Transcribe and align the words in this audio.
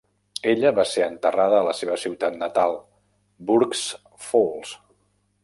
Ella 0.51 0.69
va 0.77 0.85
ser 0.91 1.03
enterrada 1.07 1.59
a 1.63 1.67
la 1.67 1.75
seva 1.81 1.99
ciutat 2.05 2.39
natal 2.45 2.75
Burk"s 3.51 3.85
Falls. 4.31 4.75